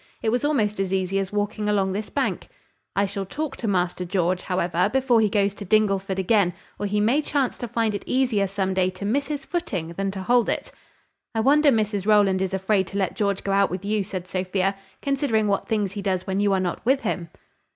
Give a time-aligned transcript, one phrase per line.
[0.23, 2.47] It was almost as easy as walking along this bank."
[2.95, 6.99] "I shall talk to Master George, however, before he goes to Dingleford again, or he
[6.99, 10.49] may chance to find it easier some day to miss his footing than to hold
[10.49, 10.71] it."
[11.35, 14.75] "I wonder Mrs Rowland is afraid to let George go out with you," said Sophia,
[15.03, 17.29] "considering what things he does when you are not with him."